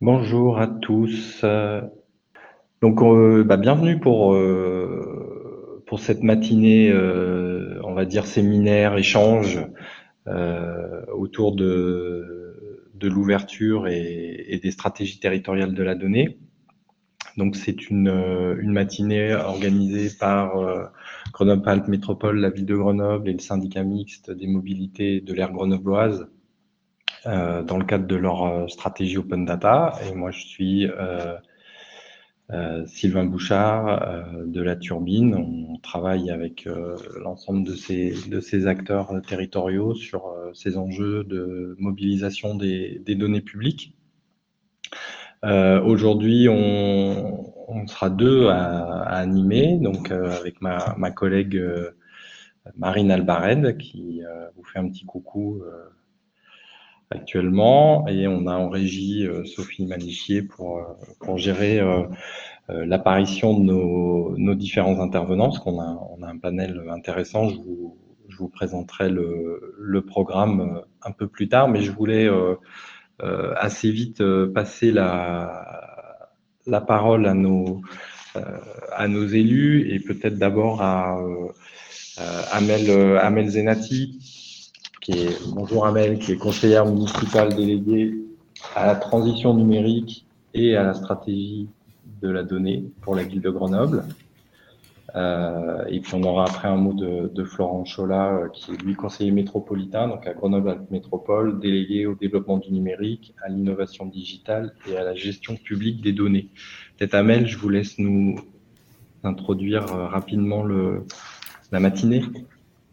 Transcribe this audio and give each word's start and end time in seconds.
Bonjour 0.00 0.60
à 0.60 0.68
tous. 0.68 1.40
Euh, 1.42 1.80
donc, 2.80 3.02
euh, 3.02 3.42
bah, 3.42 3.56
bienvenue 3.56 3.98
pour, 3.98 4.32
euh, 4.32 5.82
pour 5.88 5.98
cette 5.98 6.22
matinée, 6.22 6.92
on 7.82 7.94
va 7.94 8.04
dire 8.04 8.24
séminaire, 8.24 8.96
échange 8.96 9.58
autour 11.12 11.56
de, 11.56 12.88
de 12.94 13.08
l'ouverture 13.08 13.88
et, 13.88 14.60
des 14.62 14.70
stratégies 14.70 15.18
territoriales 15.18 15.74
de 15.74 15.82
la 15.82 15.96
donnée. 15.96 16.38
Donc, 17.36 17.56
c'est 17.56 17.90
une, 17.90 18.06
une 18.60 18.70
matinée 18.70 19.34
organisée 19.34 20.16
par 20.16 20.92
Grenoble-Alpes 21.32 21.88
Métropole, 21.88 22.38
la 22.38 22.50
ville 22.50 22.66
de 22.66 22.76
Grenoble 22.76 23.28
et 23.28 23.32
le 23.32 23.40
syndicat 23.40 23.82
mixte 23.82 24.30
des 24.30 24.46
mobilités 24.46 25.20
de 25.20 25.34
l'aire 25.34 25.50
grenobloise 25.50 26.28
euh, 27.26 27.62
dans 27.62 27.78
le 27.78 27.84
cadre 27.84 28.06
de 28.06 28.16
leur 28.16 28.44
euh, 28.44 28.68
stratégie 28.68 29.18
Open 29.18 29.44
Data. 29.44 29.92
Et 30.06 30.14
moi, 30.14 30.30
je 30.30 30.40
suis 30.40 30.86
euh, 30.86 31.36
Sylvain 32.86 33.24
Bouchard 33.24 34.24
de 34.46 34.62
la 34.62 34.74
Turbine. 34.74 35.34
On 35.34 35.76
travaille 35.78 36.30
avec 36.30 36.66
l'ensemble 37.22 37.64
de 37.64 37.74
ces, 37.74 38.14
de 38.30 38.40
ces 38.40 38.66
acteurs 38.66 39.12
territoriaux 39.28 39.94
sur 39.94 40.34
ces 40.54 40.78
enjeux 40.78 41.24
de 41.24 41.76
mobilisation 41.78 42.54
des, 42.54 43.02
des 43.04 43.16
données 43.16 43.42
publiques. 43.42 43.94
Aujourd'hui, 45.42 46.48
on, 46.48 47.52
on, 47.68 47.86
sera 47.86 48.08
deux 48.08 48.46
à, 48.46 49.02
à 49.02 49.16
animer, 49.16 49.76
donc 49.76 50.10
avec 50.10 50.62
ma, 50.62 50.94
ma 50.96 51.10
collègue 51.10 51.62
Marine 52.78 53.10
Albared, 53.10 53.76
qui 53.76 54.22
vous 54.56 54.64
fait 54.64 54.78
un 54.78 54.88
petit 54.88 55.04
coucou 55.04 55.62
actuellement 57.10 58.06
et 58.06 58.28
on 58.28 58.46
a 58.46 58.54
en 58.54 58.68
régie 58.68 59.26
euh, 59.26 59.44
Sophie 59.44 59.86
Manichier 59.86 60.42
pour, 60.42 60.78
euh, 60.78 60.82
pour 61.20 61.38
gérer 61.38 61.80
euh, 61.80 62.04
l'apparition 62.68 63.58
de 63.58 63.64
nos, 63.64 64.36
nos, 64.36 64.54
différents 64.54 65.00
intervenants 65.00 65.48
parce 65.48 65.58
qu'on 65.58 65.80
a, 65.80 65.98
on 66.16 66.22
a 66.22 66.26
un 66.26 66.36
panel 66.36 66.82
intéressant. 66.90 67.48
Je 67.48 67.56
vous, 67.56 67.96
je 68.28 68.44
présenterai 68.44 69.08
le, 69.08 70.02
programme 70.06 70.82
un 71.02 71.10
peu 71.12 71.28
plus 71.28 71.48
tard, 71.48 71.68
mais 71.68 71.80
je 71.80 71.90
voulais 71.90 72.28
assez 73.56 73.90
vite 73.90 74.22
passer 74.54 74.92
la, 74.92 76.28
la 76.66 76.80
parole 76.80 77.26
à 77.26 77.34
nos, 77.34 77.80
à 78.92 79.08
nos 79.08 79.26
élus 79.26 79.90
et 79.90 79.98
peut-être 79.98 80.38
d'abord 80.38 80.82
à 80.82 81.18
Amel, 82.52 82.90
Amel 83.18 83.48
Zenati, 83.48 84.47
bonjour 85.54 85.86
Amel, 85.86 86.18
qui 86.18 86.32
est 86.32 86.36
conseillère 86.36 86.84
municipale 86.84 87.54
déléguée 87.54 88.14
à 88.74 88.86
la 88.86 88.94
transition 88.94 89.54
numérique 89.54 90.26
et 90.52 90.76
à 90.76 90.82
la 90.82 90.94
stratégie 90.94 91.68
de 92.20 92.28
la 92.28 92.42
donnée 92.42 92.84
pour 93.00 93.14
la 93.14 93.22
ville 93.22 93.40
de 93.40 93.50
Grenoble. 93.50 94.04
Euh, 95.14 95.84
et 95.88 96.00
puis 96.00 96.12
on 96.14 96.22
aura 96.22 96.44
après 96.44 96.68
un 96.68 96.76
mot 96.76 96.92
de, 96.92 97.44
Florent 97.44 97.86
Chola, 97.86 98.34
euh, 98.34 98.48
qui 98.48 98.72
est 98.72 98.82
lui 98.82 98.94
conseiller 98.94 99.30
métropolitain, 99.30 100.08
donc 100.08 100.26
à 100.26 100.34
Grenoble 100.34 100.78
Métropole, 100.90 101.58
délégué 101.58 102.04
au 102.04 102.14
développement 102.14 102.58
du 102.58 102.70
numérique, 102.70 103.34
à 103.42 103.48
l'innovation 103.48 104.04
digitale 104.04 104.74
et 104.90 104.98
à 104.98 105.04
la 105.04 105.14
gestion 105.14 105.56
publique 105.56 106.02
des 106.02 106.12
données. 106.12 106.48
Peut-être 106.98 107.14
Amel, 107.14 107.46
je 107.46 107.56
vous 107.56 107.70
laisse 107.70 107.98
nous 107.98 108.38
introduire 109.24 109.90
euh, 109.94 110.06
rapidement 110.06 110.64
la 111.72 111.80
matinée. 111.80 112.22